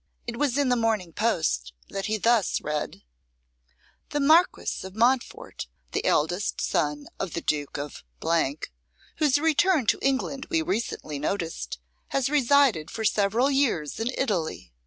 [0.25, 3.03] It was in the 'Morning Post' that he thus read:
[4.09, 8.03] 'The Marquis of Montfort, the eldest son of the Duke of,
[9.17, 11.77] whose return to England we recently noticed,
[12.07, 14.73] has resided for several years in Italy.